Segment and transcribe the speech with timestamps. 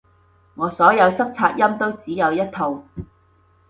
[0.55, 2.83] 我所有塞擦音都只有一套